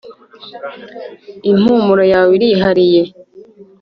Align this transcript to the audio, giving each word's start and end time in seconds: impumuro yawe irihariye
impumuro 1.49 2.03
yawe 2.13 2.31
irihariye 2.37 3.03